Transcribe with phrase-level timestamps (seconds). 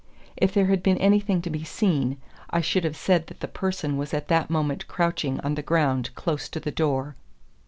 [0.35, 2.19] If there had been anything to be seen,
[2.49, 6.09] I should have said that the person was at that moment crouching on the ground
[6.15, 7.15] close to the door.